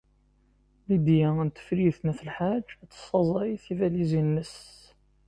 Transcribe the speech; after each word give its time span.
Lidya 0.87 1.29
n 1.47 1.49
Tifrit 1.49 1.97
n 2.01 2.07
At 2.11 2.19
Lḥaǧ 2.29 2.67
ad 2.83 2.89
tessaẓey 2.91 3.51
tibalizin-nnes. 3.63 4.55